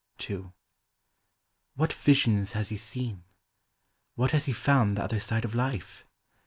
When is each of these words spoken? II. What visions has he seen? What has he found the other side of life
II. 0.27 0.45
What 1.75 1.93
visions 1.93 2.53
has 2.53 2.69
he 2.69 2.77
seen? 2.77 3.23
What 4.15 4.31
has 4.31 4.45
he 4.45 4.51
found 4.51 4.97
the 4.97 5.03
other 5.03 5.19
side 5.19 5.45
of 5.45 5.53
life 5.53 6.07